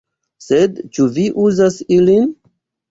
"Sed 0.45 0.81
ĉu 0.97 1.07
vi 1.19 1.29
uzas 1.45 1.81
ilin?" 2.01 2.31